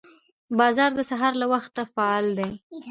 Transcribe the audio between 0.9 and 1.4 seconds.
د سهار